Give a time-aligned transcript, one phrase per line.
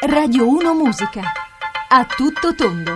[0.00, 1.22] Radio 1 Musica.
[1.88, 2.94] A tutto tondo.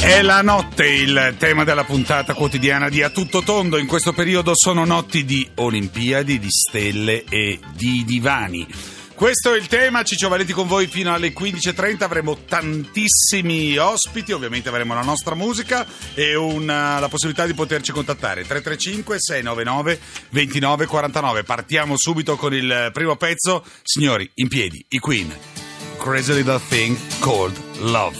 [0.00, 3.76] È la notte il tema della puntata quotidiana di A Tutto Tondo.
[3.76, 8.66] In questo periodo sono notti di Olimpiadi, di stelle e di divani.
[9.18, 14.68] Questo è il tema, Ciccio Valenti con voi fino alle 15.30, avremo tantissimi ospiti, ovviamente
[14.68, 21.44] avremo la nostra musica e una, la possibilità di poterci contattare 335-699-2949.
[21.44, 25.36] Partiamo subito con il primo pezzo, signori, in piedi, i Queen,
[25.96, 28.18] Crazy Little Thing Called Love.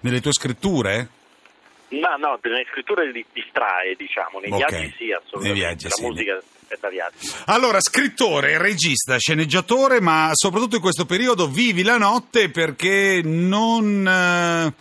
[0.00, 1.08] nelle tue scritture?
[1.88, 4.56] Ma no, nelle scritture di- distrae, diciamo, nei Ok.
[4.68, 5.48] viaggi sì, assolutamente.
[5.48, 6.42] Nei viaggi La sì, musica è
[7.46, 14.06] Allora, scrittore, regista, sceneggiatore, ma soprattutto in questo periodo vivi la notte perché non...
[14.06, 14.74] eh,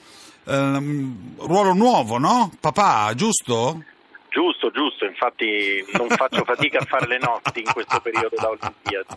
[0.51, 2.51] ehm, ruolo nuovo, no?
[2.59, 3.83] Papà, giusto?
[4.29, 9.07] Giusto, giusto, infatti non faccio fatica a fare le notti in questo periodo da Olimpiadi.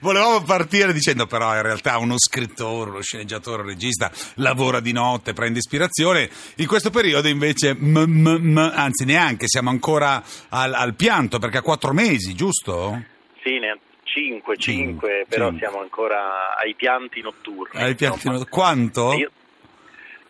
[0.00, 5.32] Volevamo partire dicendo però in realtà uno scrittore, uno sceneggiatore, un regista lavora di notte,
[5.32, 6.30] prende ispirazione.
[6.56, 11.58] In questo periodo invece, m- m- m- anzi neanche, siamo ancora al, al pianto perché
[11.58, 13.02] ha quattro mesi, giusto?
[13.42, 15.66] Sì, ne 5, Cinque, 5, però cinque.
[15.66, 17.82] siamo ancora ai pianti notturni.
[17.82, 18.46] Ai pianti insomma.
[18.46, 19.12] Quanto?
[19.14, 19.30] Io-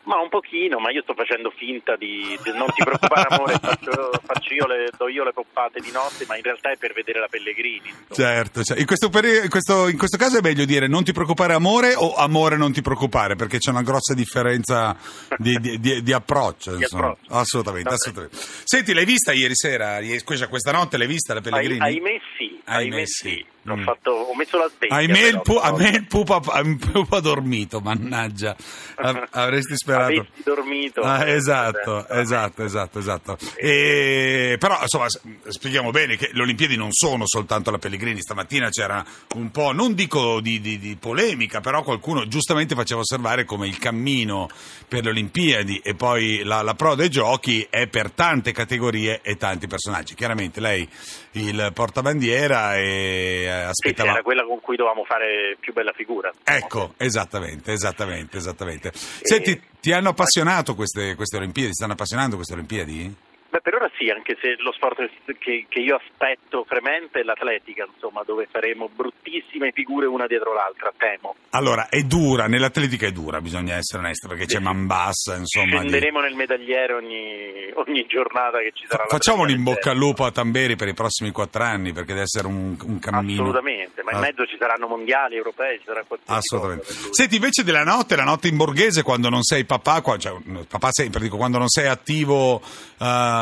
[0.04, 4.10] ma un pochino, ma io sto facendo finta di, di non ti preoccupare amore, faccio,
[4.22, 7.20] faccio io le, do io le poppate di notte, ma in realtà è per vedere
[7.20, 7.88] la Pellegrini.
[7.88, 8.28] insomma.
[8.28, 11.12] Certo, cioè, in, questo peri- in questo- in questo caso è meglio dire non ti
[11.12, 14.96] preoccupare amore o amore non ti preoccupare perché c'è una grossa differenza
[15.38, 16.72] di, di- di- approccio.
[16.72, 17.32] Approccio.
[17.34, 17.94] Assolutamente, Vabbè.
[17.96, 18.36] assolutamente.
[18.64, 19.98] Senti, l'hai vista ieri sera?
[20.24, 21.80] Questa notte l'hai vista la Pellegrini?
[21.80, 23.44] Ahimè sì, ahimè sì.
[23.66, 23.82] Ho, Mm.
[23.82, 24.94] fatto- ho messo la sveglia.
[24.96, 28.54] Ahimè il, pu- a me il pupo, ha- il pupo ha dormito, mannaggia.
[28.96, 30.12] Av- Avresti sperato.
[30.12, 31.00] Avessi dormito.
[31.00, 33.38] Ah, eh, esatto, esatto, esatto, esatto.
[33.56, 35.06] E, però, insomma,
[35.48, 38.20] spieghiamo bene che le Olimpiadi non sono soltanto la Pellegrini.
[38.20, 39.02] Stamattina c'era
[39.36, 43.78] un po', non dico di, di- di polemica, però qualcuno giustamente faceva osservare come il
[43.78, 44.48] cammino
[44.86, 49.36] per le Olimpiadi e poi la, la pro dei giochi è per tante categorie e
[49.36, 50.14] tanti personaggi.
[50.14, 50.86] Chiaramente lei
[51.32, 54.10] il portabandiera e eh, Sì, aspettava...
[54.12, 56.30] era quella con cui dovevamo fare più bella figura.
[56.42, 58.90] Ecco, esattamente, esattamente, esattamente.
[58.94, 61.68] Senti, ti hanno appassionato queste, queste Olimpiadi?
[61.68, 63.14] Ti stanno appassionando queste Olimpiadi?
[63.54, 64.98] Beh, per ora sì, anche se lo sport
[65.38, 70.92] che, che io aspetto fremente è l'atletica, insomma, dove faremo bruttissime figure una dietro l'altra,
[70.96, 71.36] temo.
[71.50, 75.66] Allora, è dura, nell'atletica è dura, bisogna essere onesti, perché c'è man bassa, insomma.
[75.82, 79.98] di- Scenderemo nel medagliere ogni, ogni giornata che ci sarà la Facciamo in bocca al
[79.98, 83.40] lupo a Tamberi per i prossimi quattro anni, perché deve essere un, un cammino.
[83.42, 84.20] Assolutamente, ma in Ah.
[84.20, 86.86] mezzo ci saranno mondiali, europei, ci sarà qualsiasi Assolutamente.
[87.12, 90.34] Senti, invece della notte, la notte in borghese, quando non sei papà, cioè
[90.68, 92.60] papà sempre, dico, quando non sei attivo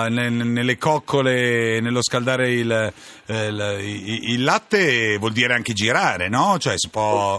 [0.08, 2.92] ne- nelle coccole, nello scaldare il,
[3.26, 6.56] eh, il- il- il latte, vuol dire anche girare, no?
[6.58, 7.38] Cioè si può...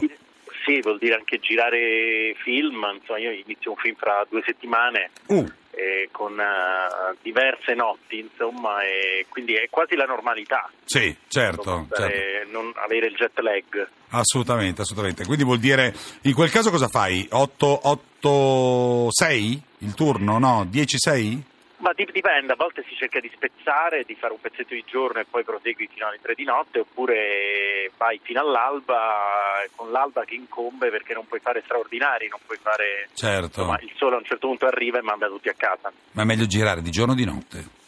[0.66, 5.46] Sì, vuol dire anche girare film, insomma, io inizio un film fra due settimane Uh,
[5.72, 10.70] eh, con eh, diverse notti, insomma, e quindi è quasi la normalità.
[10.86, 12.50] sì, certo, insomma, certo.
[12.52, 13.88] non avere il jet lag.
[14.12, 15.26] Assolutamente, assolutamente.
[15.26, 17.28] Quindi vuol dire, in quel caso cosa fai?
[17.30, 20.40] 8-6 il turno?
[20.40, 20.66] No?
[20.72, 21.42] 10-6?
[21.84, 25.20] Ma dip- dipende, a volte si cerca di spezzare, di fare un pezzetto di giorno
[25.20, 30.36] e poi prosegui fino alle 3 di notte, oppure vai fino all'alba, con l'alba che
[30.36, 33.10] incombe perché non puoi fare straordinari, non puoi fare...
[33.14, 33.60] Certo.
[33.60, 35.92] Insomma, il sole a un certo punto arriva e manda tutti a casa.
[36.12, 37.82] Ma è meglio girare di giorno o di notte?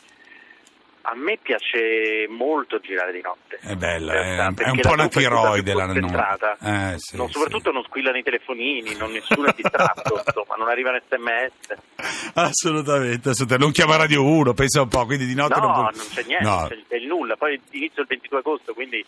[1.08, 3.60] A me piace molto girare di notte.
[3.62, 6.58] È bella, In realtà, è- è un po' una è tiroide la concentrata.
[6.60, 7.34] no- eh, sì, Non- sì.
[7.34, 12.34] soprattutto non squillano i telefonini, non nessuno è distratto, insomma, non arrivano sms.
[12.34, 13.58] Assolutamente, assolutamente.
[13.58, 16.08] Non chiama Radio 1, pensa un po', quindi di notte No, non non, puoi...
[16.14, 16.66] c'è niente, No.
[16.68, 17.36] c'è, c'è il nulla.
[17.36, 19.06] Poi inizio il 22 agosto, quindi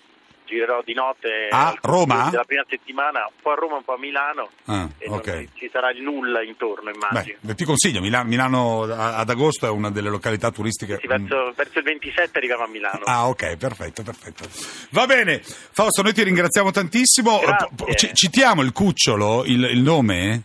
[0.47, 2.29] girerò di notte A Roma?
[2.31, 5.47] della prima settimana, un po' a Roma, un po' a Milano Ah, e non- ok.
[5.55, 7.37] ci sarà il nulla intorno, immagino.
[7.41, 10.97] Beh, ti consiglio, Milano, Milano ad agosto è una delle località turistiche...
[11.01, 13.01] Sì, verso, verso il 27 arriviamo a Milano.
[13.03, 14.47] Ah, ok, perfetto, perfetto.
[14.91, 17.39] Va bene, Fausto, noi ti ringraziamo tantissimo.
[17.95, 20.41] Ci- citiamo il cucciolo, il, il nome?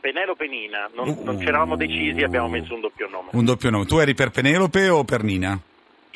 [0.00, 1.24] Penelope Nina, non, Uh.
[1.24, 3.30] non ci eravamo decisi, abbiamo messo un doppio nome.
[3.32, 3.86] Un doppio nome.
[3.86, 5.58] Tu eri per Penelope o per Nina?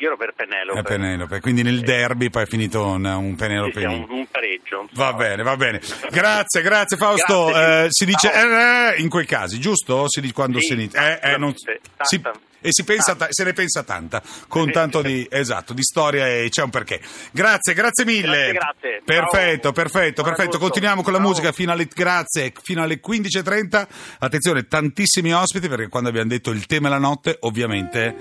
[0.01, 0.79] Io ero per Penelope.
[0.79, 1.39] Eh, Penelope.
[1.41, 3.79] Quindi nel derby poi è finito un, un Penelope.
[3.79, 4.89] sì, un, un pareggio.
[4.93, 5.79] Va bene, va bene.
[6.09, 7.45] Grazie, grazie Fausto.
[7.45, 7.83] Grazie.
[7.85, 8.89] Eh, si dice Ciao.
[8.93, 10.09] eh, in quei casi, giusto?
[10.09, 11.19] Si dice quando Sì, si inizia.
[11.19, 12.19] Eh, eh, non- si-
[12.63, 16.61] e si pensa se ne pensa tanta, con tanto di, esatto, di storia e c'è
[16.61, 17.01] un perché.
[17.31, 18.51] Grazie, grazie mille.
[18.51, 19.01] Grazie, grazie.
[19.03, 19.71] Perfetto, Ciao.
[19.71, 20.57] perfetto, Buon perfetto.
[20.59, 21.27] Continuiamo con la Ciao.
[21.27, 23.87] musica fino alle, grazie, fino alle 15.30.
[24.19, 28.15] Attenzione, tantissimi ospiti perché quando abbiamo detto il tema è la notte, ovviamente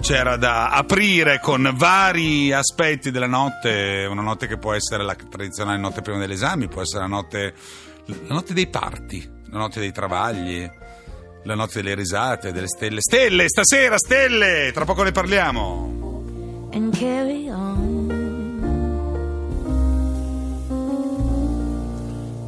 [0.00, 5.78] c'era da aprire con vari aspetti della notte, una notte che può essere la tradizionale
[5.78, 7.54] notte prima degli esami, può essere la notte,
[8.06, 10.68] la notte dei parti, la notte dei travagli,
[11.44, 13.00] la notte delle risate, delle stelle.
[13.00, 14.70] Stelle, stasera, stelle!
[14.72, 16.00] Tra poco ne parliamo.
[16.72, 17.89] and carry on.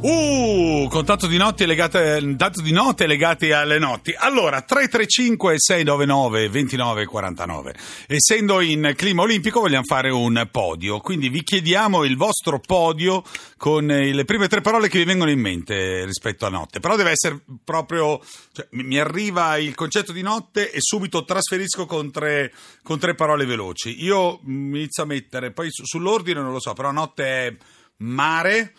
[0.03, 4.13] Uh, con tanto di, notti legate, di note legate alle notti.
[4.13, 7.75] Allora, 335 699 2949.
[8.07, 13.23] Essendo in clima olimpico vogliamo fare un podio, quindi vi chiediamo il vostro podio
[13.55, 16.81] con eh, le prime tre parole che vi vengono in mente rispetto a notte.
[16.81, 18.19] Però deve essere proprio...
[18.51, 22.51] cioè, mi arriva il concetto di notte e subito trasferisco con tre,
[22.83, 24.03] con tre parole veloci.
[24.03, 27.55] Io mm, inizio a mettere, poi su- sull'ordine non lo so, però notte è
[27.99, 28.73] mare...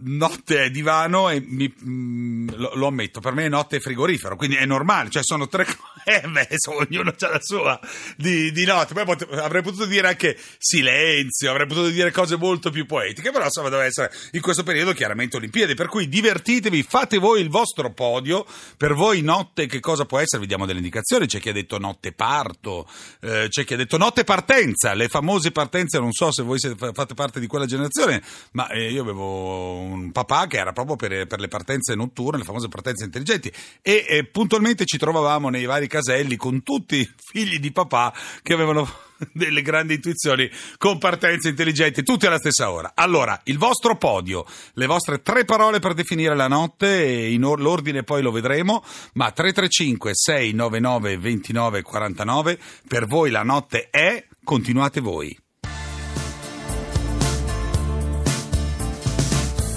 [0.00, 4.56] Notte è divano e mi- mm, lo, lo ammetto, per me notte è frigorifero, quindi
[4.56, 7.80] è normale, cioè sono tre cose, eh, beh, insomma, ognuno ha la sua
[8.16, 12.70] di, di notte, poi pote- avrei potuto dire anche silenzio, avrei potuto dire cose molto
[12.70, 17.18] più poetiche, però insomma deve essere in questo periodo chiaramente Olimpiadi, per cui divertitevi, fate
[17.18, 18.46] voi il vostro podio,
[18.76, 21.78] per voi notte che cosa può essere, vi diamo delle indicazioni, c'è chi ha detto
[21.78, 22.86] notte parto,
[23.20, 26.92] eh, c'è chi ha detto notte partenza, le famose partenze, non so se voi siete-
[26.92, 28.22] fate parte di quella generazione,
[28.52, 32.44] ma eh, io avevo un papà che era proprio per, per le partenze notturne, le
[32.44, 37.60] famose partenze intelligenti e eh, puntualmente ci trovavamo nei vari caselli con tutti i figli
[37.60, 38.12] di papà
[38.42, 38.88] che avevano
[39.32, 42.92] delle grandi intuizioni con partenze intelligenti, tutte alla stessa ora.
[42.96, 44.44] Allora, il vostro podio,
[44.74, 48.82] le vostre tre parole per definire la notte, in or- l'ordine poi lo vedremo,
[49.14, 52.58] ma 335 699 2949
[52.88, 55.43] per voi la notte è, continuate voi.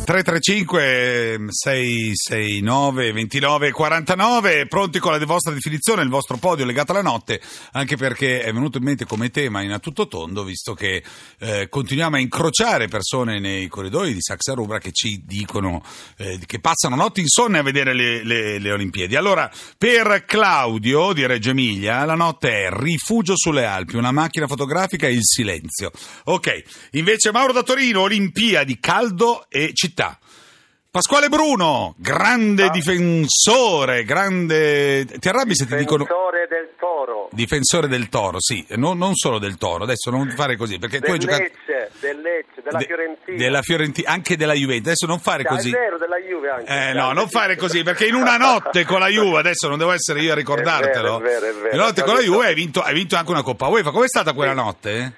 [0.08, 7.42] 335 669 29 49 pronti con la vostra definizione, il vostro podio legato alla notte,
[7.74, 11.04] anche perché è venuto in mente come tema in a tutto tondo, visto che
[11.40, 15.84] eh, continuiamo a incrociare persone nei corridoi di Saxa Rubra che ci dicono
[16.16, 19.18] eh, che passano notti insonne a vedere le, le- le Olimpiadi.
[19.18, 25.06] Allora, per Claudio di Reggio Emilia, la notte è Rifugio sulle Alpi, una macchina fotografica
[25.06, 25.92] e il silenzio.
[26.24, 26.62] Ok,
[26.92, 29.96] invece Mauro da Torino, Olimpiadi, caldo e città.
[30.90, 35.06] Pasquale Bruno, grande difensore, grande...
[35.06, 36.06] Ti arrabbi se ti dicono...
[36.06, 40.56] Difensore del Toro, Difensore del Toro, sì, non, non solo del Toro, adesso non fare
[40.56, 41.44] così, perché tu hai del giocato...
[41.44, 43.38] Lecce, del Lecce, della de- Fiorentina.
[43.38, 45.70] Della Fiorentina, anche della Juventus, adesso non fare Ah, così.
[45.70, 46.90] È vero, della Juve anche.
[46.90, 49.92] Eh no, non fare così, perché in una notte con la Juve, adesso non devo
[49.92, 51.20] essere io a ricordartelo.
[51.20, 51.68] È vero, è vero, è vero.
[51.68, 52.22] In una notte con la.
[52.22, 53.92] Juve hai vinto, hai vinto anche una Coppa UEFA.
[53.92, 55.14] Com'è stata quella notte?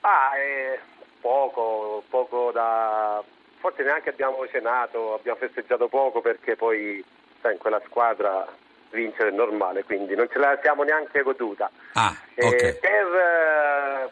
[0.00, 0.78] Ah, eh,
[1.20, 3.22] poco, poco da...
[3.60, 7.04] Forse neanche abbiamo cenato, abbiamo festeggiato poco perché poi,
[7.42, 8.46] sai, in quella squadra
[8.90, 11.70] vincere è normale, quindi non ce la siamo neanche goduta.
[11.94, 12.78] Ah, Eh, ok.
[12.78, 14.08] per, eh,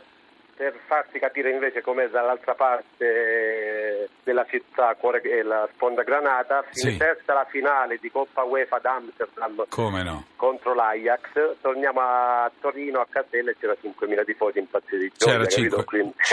[0.57, 3.05] per farsi capire invece com'è dall'altra parte
[4.05, 6.91] eh, della città, cuore e la sponda granata, Sì.
[6.93, 10.25] si testa la finale di Coppa UEFA ad Amsterdam Come no?
[10.37, 15.85] contro l'Ajax, torniamo a Torino a Casella e c'era 5.000 tifosi impazziti C'era gioia, capito?
[15.85, 16.15] 5 Quindi-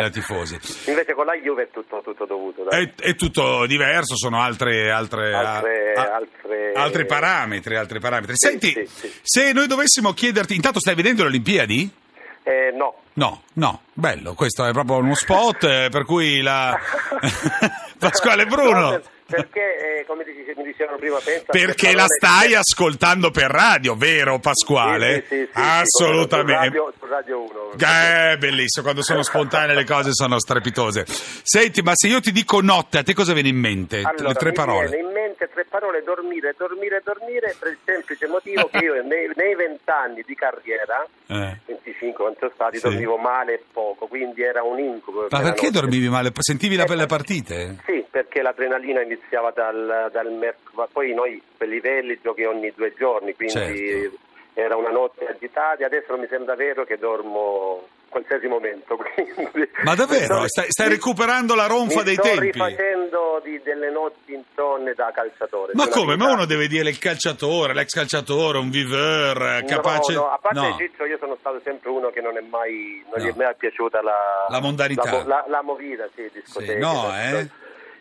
[0.00, 0.58] 5.000 tifosi.
[0.90, 2.68] Invece con la Juve è tutto, tutto dovuto.
[2.70, 8.34] È, è tutto diverso, sono altre, altre, Altre- a- altre- altri parametri, altri parametri.
[8.36, 9.20] Sì, Senti, sì, sì.
[9.22, 12.06] se noi dovessimo chiederti, intanto stai vedendo le Olimpiadi?
[12.48, 16.78] Eh, no, No, no, bello, questo è proprio uno spot eh, per cui la
[17.98, 18.80] Pasquale Bruno.
[18.80, 20.24] No, per- perché, eh, come
[20.56, 21.44] mi dicevano prima, pensa...
[21.50, 25.24] Perché che la stai ascoltando per radio, vero Pasquale?
[25.28, 26.78] Sì, sì, sì, Assolutamente.
[26.78, 28.32] Su Radio, su Radio 1.
[28.32, 31.04] Eh, bellissimo, quando sono spontanee le cose sono strepitose.
[31.42, 34.00] Senti, ma se io ti dico notte, a te cosa viene in mente?
[34.00, 34.88] Allora, le tre parole.
[34.88, 39.54] viene in mente tre parole, dormire, dormire, dormire, per il semplice motivo che io nei
[39.54, 41.56] vent'anni di carriera, Eh.
[41.66, 42.88] 25 quanto stati, Sì.
[42.88, 45.26] dormivo male e poco, quindi era un incubo.
[45.30, 45.80] Ma perché notte.
[45.80, 46.32] dormivi male?
[46.38, 47.76] Sentivi la pelle partite?
[47.86, 53.34] Sì, perché l'adrenalina iniziava dal, dal merc- poi noi per livelli giochi ogni due giorni,
[53.34, 54.16] quindi Certo.
[54.54, 58.96] era una notte agitata, adesso non mi sembra vero che dormo qualsiasi momento.
[59.14, 60.36] quindi- Ma davvero?
[60.38, 62.50] sto- Stai, stai mi- recuperando la ronfa dei sto tempi?
[62.52, 65.72] rifacendo di- delle notti insonne da calciatore.
[65.74, 66.16] Ma come?
[66.16, 66.36] Ma vita.
[66.36, 70.12] uno deve dire il calciatore, l'ex calciatore, un viveur, capace...
[70.14, 70.76] No, no, a parte No.
[70.76, 73.32] Ciccio, io sono stato sempre uno che non è mai, non gli No.
[73.32, 75.10] è mai piaciuta la, La mondanità.
[75.10, 76.72] la, la- la movida, sì, discoteche.
[76.72, 77.14] Sì, no, tutto.
[77.14, 77.48] eh?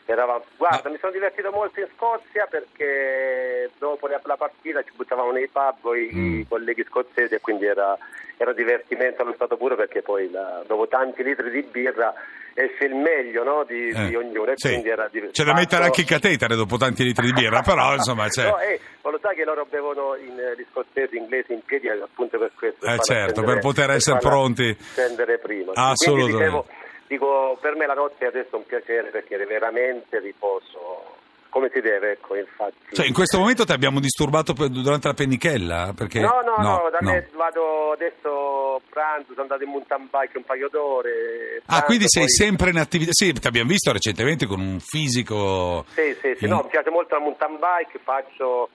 [0.09, 5.49] Eravamo- guarda, mi sono divertito molto in Scozia perché dopo la, partita ci buttavamo nei
[5.49, 6.41] pub con i Mm.
[6.47, 7.97] colleghi scozzesi e quindi era,
[8.37, 12.13] era divertimento allo stato puro perché poi la- dopo tanti litri di birra
[12.53, 14.69] esce il meglio no, di, Eh, di ognuno e sì.
[14.69, 18.27] quindi era C'è da mettere anche il catetere dopo tanti litri di birra, però insomma
[18.29, 18.47] c'è...
[18.49, 21.89] No, eh, ma lo sai che loro bevono in, eh, gli scozzesi inglesi in piedi
[21.89, 22.85] appunto per questo.
[22.85, 24.75] Eh, certo, per poter essere pronti.
[24.79, 25.73] Scendere prima.
[25.75, 26.85] Assolutamente.
[27.07, 31.15] Dico, per me la notte è adesso un piacere perché veramente riposo
[31.49, 32.93] come si deve, ecco, infatti.
[32.93, 35.93] Cioè, in questo momento ti abbiamo disturbato per- durante la pennichella?
[35.95, 36.19] Perché...
[36.19, 37.11] No, no, no, da no.
[37.11, 41.57] me vado adesso pranzo, sono andato in mountain bike un paio d'ore.
[41.59, 43.11] Ah, pranzo, quindi sei poi- sempre in attività...
[43.13, 45.85] Sì, ti abbiamo visto recentemente con un fisico...
[45.93, 48.69] Sì, sì, sì, in- no, mi piace molto la mountain bike, faccio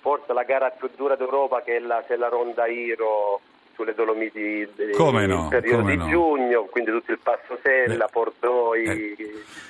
[0.00, 3.40] forse la gara più dura d'Europa che è la, che è la Ronda Iro
[3.80, 6.08] sulle Dolomiti del Come no, periodo come di no.
[6.08, 9.16] giugno, quindi tutto il Passo Sella, Eh, Pordoi, eh,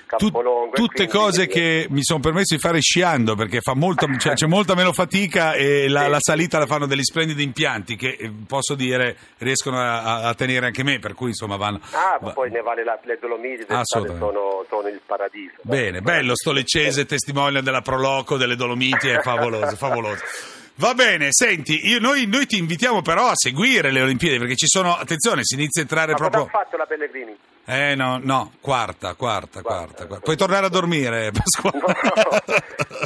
[0.06, 0.70] Campolongo.
[0.74, 4.34] Tut- tutte quindi- cose che mi sono permesso di fare sciando perché fa molto, cioè,
[4.34, 6.08] c'è molta meno fatica e la, Sì.
[6.10, 10.66] la salita la fanno degli splendidi impianti che eh, posso dire riescono a, a- tenere
[10.66, 11.78] anche me, per cui insomma vanno.
[11.92, 15.54] Ah, ma va- poi ne vale la, le Dolomiti sono, sono il paradiso.
[15.62, 20.24] Bene, bello sto leccese testimonial della Proloco delle Dolomiti, è favoloso, favoloso.
[20.80, 24.66] Va bene, senti, io- noi, noi ti invitiamo però a seguire le Olimpiadi perché ci
[24.66, 26.44] sono, attenzione, si inizia a entrare Ma proprio...
[26.44, 27.36] ha fatto la Pellegrini?
[27.66, 29.62] Eh no, no, quarta, quarta, quarta.
[29.62, 30.06] Quarta.
[30.06, 30.24] quarta.
[30.24, 31.78] Puoi tornare a dormire, Pasquale.
[31.78, 32.54] No,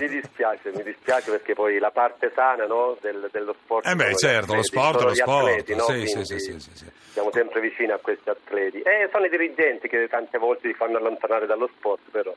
[0.01, 3.87] mi dispiace, mi dispiace perché poi la parte sana no, del- dello sport.
[3.89, 5.49] Eh beh, certo, lo sport è lo sport.
[5.49, 5.85] atleti, no?
[5.85, 6.85] Sì, sì, sì, sì, sì, sì.
[7.11, 8.79] Siamo sempre vicini a questi atleti.
[8.83, 12.33] E sono i dirigenti che tante volte li fanno allontanare dallo sport, però.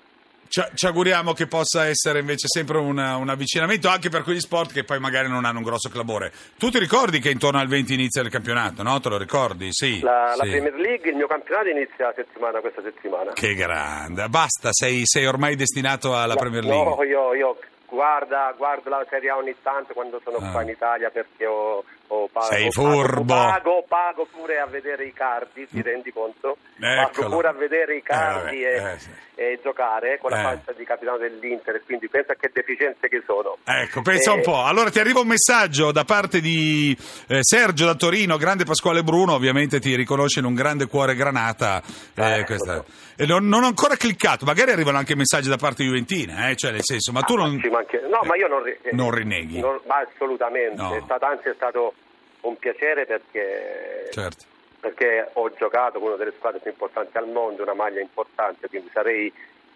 [0.48, 4.72] Ci, ci auguriamo che possa essere invece sempre una- un avvicinamento anche per quegli sport
[4.72, 6.32] che poi magari non hanno un grosso clamore.
[6.58, 9.00] Tu ti ricordi che intorno al 20 inizia il campionato, no?
[9.00, 9.68] Te lo ricordi?
[9.72, 10.00] Sì.
[10.02, 10.50] La, la sì.
[10.50, 13.32] Premier League, il mio campionato inizia la settimana, questa settimana.
[13.34, 14.28] Che grande.
[14.30, 16.96] Basta, sei, sei ormai destinato alla Premier League.
[16.96, 20.52] No, io, io guarda, guardo la Serie A ogni tanto quando sono Ah.
[20.52, 23.34] qua in Italia perché ho, ho pago, Sei furbo.
[23.34, 26.58] Pago, pago pure a vedere i cardi, ti rendi conto?
[26.80, 27.12] Eccolo.
[27.12, 29.10] Pago pure a vedere i cardi Eh, e, eh, sì.
[29.36, 30.44] e giocare con la Eh.
[30.44, 33.58] faccia di capitano dell'Inter, quindi pensa che deficienze che sono.
[33.64, 34.64] Ecco, pensa Eh, un po'.
[34.64, 36.96] Allora ti arriva un messaggio da parte di
[37.28, 41.82] eh, Sergio da Torino, grande Pasquale Bruno, ovviamente ti riconosce in un grande cuore granata.
[42.16, 42.86] eh, Ecco.
[43.18, 46.72] e non, non ho ancora cliccato, magari arrivano anche messaggi da parte juventina, eh, cioè
[46.72, 47.62] nel senso, ma tu Ah, non...
[47.72, 49.60] manche- No, ma io non, eh, non rinneghi.
[49.60, 50.96] non- ma assolutamente, No.
[50.96, 51.94] è stato, anzi è stato
[52.42, 54.46] un piacere perché Certo.
[54.80, 58.90] perché ho giocato con una delle squadre più importanti al mondo, una maglia importante, quindi
[58.94, 59.32] sarei,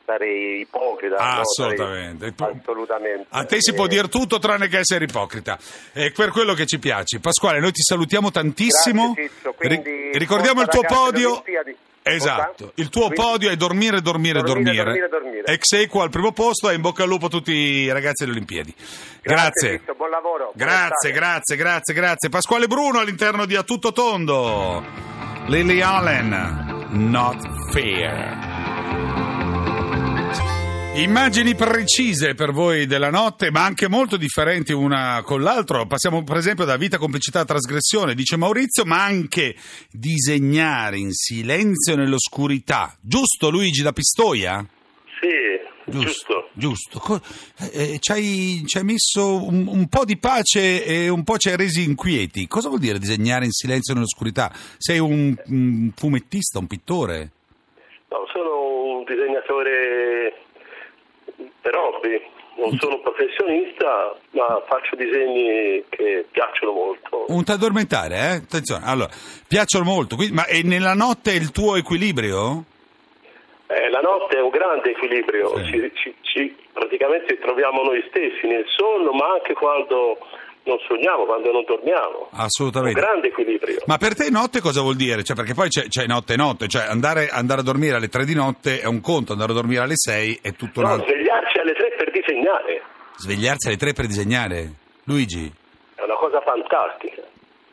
[0.05, 1.15] sarei ipocrita.
[1.15, 1.41] no?
[1.41, 2.33] Assolutamente.
[2.37, 3.25] Sarei- assolutamente.
[3.29, 5.57] A te si può dire tutto tranne che essere ipocrita.
[5.91, 7.19] È per quello che ci piace.
[7.19, 9.13] Pasquale, noi ti salutiamo tantissimo.
[9.13, 10.17] Grazie, Ciccio.
[10.17, 11.27] Ricordiamo il tuo podio.
[11.29, 11.77] alle Olimpiadi.
[12.03, 14.83] Esatto, il tuo Quindi- podio è dormire, dormire, Dormire, dormire.
[14.83, 15.43] dormire, dormire.
[15.45, 18.35] Ex equo al primo posto e in bocca al lupo a tutti i ragazzi delle
[18.35, 18.73] Olimpiadi.
[19.21, 19.79] Grazie.
[19.79, 20.51] Ciccio, buon lavoro.
[20.55, 22.29] Grazie, grazie, grazie, grazie.
[22.29, 24.83] Pasquale Bruno all'interno di A Tutto Tondo.
[25.47, 29.30] Lily Allen, Not Fair.
[30.93, 35.87] Immagini precise per voi della notte, ma anche molto differenti una con l'altro.
[35.87, 39.55] Passiamo per esempio da vita, complicità, trasgressione, dice Maurizio, ma anche
[39.89, 42.93] disegnare in silenzio nell'oscurità.
[42.99, 44.63] Giusto Luigi da Pistoia?
[45.21, 45.29] Sì,
[45.85, 46.49] giusto.
[46.51, 46.99] Giusto.
[46.99, 47.21] Co-
[47.71, 51.47] eh, ci, hai, ci hai messo un, un po' di pace e un po' ci
[51.47, 52.47] hai resi inquieti.
[52.47, 54.53] Cosa vuol dire disegnare in silenzio nell'oscurità?
[54.77, 57.31] Sei un, un fumettista, un pittore?
[58.09, 60.00] No, sono un disegnatore
[61.61, 62.21] per hobby,
[62.57, 67.25] non sono un professionista, ma faccio disegni che piacciono molto.
[67.29, 68.35] Un t'addormentare, eh?
[68.43, 68.83] Attenzione.
[68.85, 69.09] Allora,
[69.47, 70.15] piacciono molto.
[70.15, 72.63] Quindi- ma nella notte è il tuo equilibrio?
[73.67, 75.63] Eh, la notte è un grande equilibrio, Sì.
[75.71, 80.17] ci, ci- ci- praticamente troviamo noi stessi nel sonno, ma anche quando
[80.63, 82.29] non sogniamo, quando non dormiamo.
[82.31, 82.99] Un Assolutamente.
[82.99, 83.81] grande equilibrio.
[83.85, 85.23] Ma per te notte cosa vuol dire?
[85.23, 88.25] Cioè, perché poi c'è, c'è notte e notte, cioè andare, andare a dormire alle 3
[88.25, 91.07] di notte è un conto, andare a dormire alle 6 è tutto un No, altro.
[91.11, 92.81] svegliarci alle tre per disegnare
[93.17, 94.71] Svegliarsi alle 3 per disegnare?
[95.05, 95.51] Luigi?
[95.95, 97.21] è una cosa fantastica.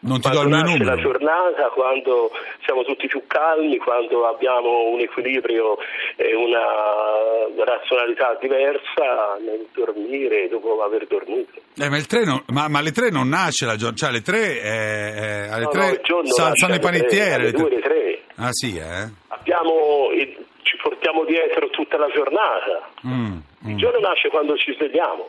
[0.01, 2.31] Non ti do quando il nasce la giornata, quando
[2.65, 5.77] siamo tutti più calmi, quando abbiamo un equilibrio
[6.15, 11.61] e una razionalità diversa nel dormire dopo aver dormito.
[11.77, 14.61] Eh, ma, il treno, ma, ma alle tre non nasce la giornata, cioè alle tre,
[14.61, 17.35] eh, eh, alle No, tre no, il si alzano tre, panettiere.
[17.35, 18.23] alle due, alle tre.
[18.37, 19.09] Ah sì, eh?
[19.29, 22.89] Abbiamo, il- ci portiamo dietro tutta la giornata.
[23.07, 23.37] Mm,
[23.67, 23.79] Il mm.
[23.79, 25.29] giorno nasce quando ci svegliamo.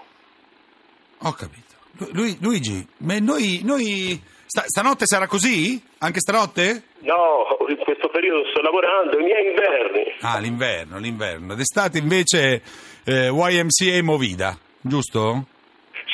[1.23, 1.73] Ho capito.
[1.97, 5.79] Lu- Lui- Luigi, ma noi, noi sta- stanotte sarà così?
[6.00, 6.84] Anche stanotte?
[7.00, 10.03] No, in questo periodo sto lavorando, i miei inverni.
[10.22, 11.53] Ah, l'inverno, l'inverno.
[11.53, 12.62] D'estate invece
[13.06, 15.46] eh, YMCA Movida, giusto?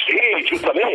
[0.05, 0.94] Sì, giustamente,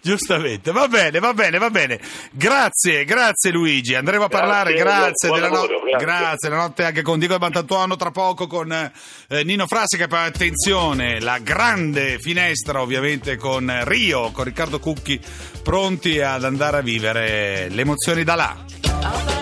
[0.00, 0.72] giustamente.
[0.72, 1.98] Va bene, va bene, va bene.
[2.32, 3.94] Grazie, grazie Luigi.
[3.94, 5.90] Andremo a parlare, Grazie, grazie, buon della lavoro, notte.
[5.90, 6.06] grazie.
[6.06, 10.06] Grazie, la notte anche con Diego Bantantuono tra poco con eh, Nino Frassica.
[10.06, 15.20] Poi attenzione, la grande finestra ovviamente con Rio, con Riccardo Cucchi,
[15.62, 19.35] pronti ad andare a vivere le emozioni da là.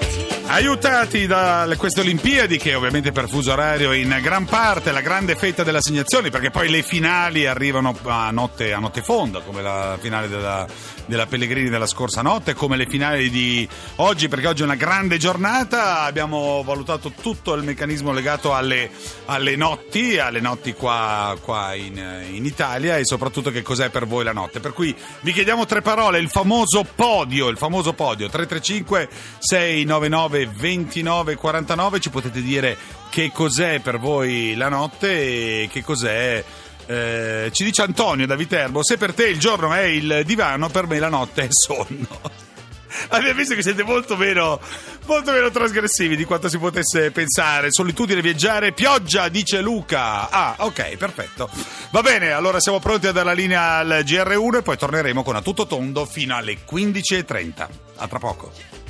[0.54, 5.64] Aiutati da queste Olimpiadi che ovviamente per fuso orario in gran parte la grande fetta
[5.64, 10.28] delle assegnazioni perché poi le finali arrivano a notte, a notte fonda come la finale
[10.28, 10.64] della,
[11.06, 15.18] della Pellegrini della scorsa notte come le finali di oggi perché oggi è una grande
[15.18, 16.02] giornata.
[16.02, 18.90] Abbiamo valutato tutto il meccanismo legato alle,
[19.24, 24.22] alle notti alle notti qua, qua in, in Italia e soprattutto che cos'è per voi
[24.22, 24.60] la notte.
[24.60, 29.08] Per cui vi chiediamo tre parole il famoso podio il famoso podio 335
[29.40, 32.76] 699 29 49 ci potete dire
[33.10, 36.44] che cos'è per voi la notte e che cos'è
[36.86, 40.86] eh, ci dice Antonio da Viterbo se per te il giorno è il divano per
[40.86, 42.52] me la notte è sonno
[43.08, 44.60] Abbiamo visto che siete molto meno,
[45.06, 47.68] molto meno trasgressivi di quanto si potesse pensare.
[47.70, 50.30] Solitudine, viaggiare, pioggia, dice Luca.
[50.30, 51.50] Ah, ok, perfetto.
[51.90, 55.36] Va bene, allora siamo pronti a dare la linea al GR1 e poi torneremo con
[55.36, 57.68] a tutto tondo fino alle 15.30.
[57.96, 58.83] A tra poco.